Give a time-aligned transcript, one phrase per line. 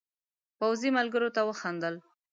[0.59, 1.95] پوځي ملګرو ته وخندل.